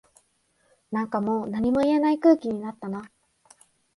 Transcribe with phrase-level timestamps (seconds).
[0.91, 3.11] なんかもう何も言えない空気になったな